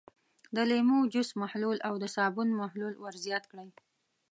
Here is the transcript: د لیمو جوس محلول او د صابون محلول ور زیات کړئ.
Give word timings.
د 0.55 0.57
لیمو 0.69 0.97
جوس 1.13 1.29
محلول 1.41 1.77
او 1.87 1.93
د 2.03 2.05
صابون 2.15 2.47
محلول 2.61 2.93
ور 3.03 3.15
زیات 3.25 3.43
کړئ. 3.51 3.69